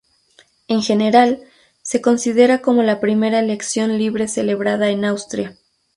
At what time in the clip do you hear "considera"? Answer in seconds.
2.01-2.63